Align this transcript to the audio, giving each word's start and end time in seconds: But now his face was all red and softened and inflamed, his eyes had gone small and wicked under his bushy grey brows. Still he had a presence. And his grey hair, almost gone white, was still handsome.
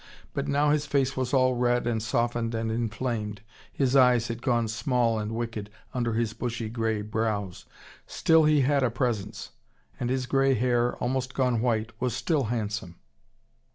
But 0.33 0.47
now 0.47 0.71
his 0.71 0.87
face 0.87 1.15
was 1.15 1.31
all 1.31 1.53
red 1.53 1.85
and 1.85 2.01
softened 2.01 2.55
and 2.55 2.71
inflamed, 2.71 3.41
his 3.71 3.95
eyes 3.95 4.29
had 4.29 4.41
gone 4.41 4.67
small 4.67 5.19
and 5.19 5.31
wicked 5.33 5.69
under 5.93 6.13
his 6.13 6.33
bushy 6.33 6.69
grey 6.69 7.03
brows. 7.03 7.65
Still 8.07 8.45
he 8.45 8.61
had 8.61 8.81
a 8.81 8.89
presence. 8.89 9.51
And 9.99 10.09
his 10.09 10.25
grey 10.25 10.55
hair, 10.55 10.95
almost 10.95 11.35
gone 11.35 11.61
white, 11.61 11.91
was 12.01 12.15
still 12.15 12.45
handsome. 12.45 12.95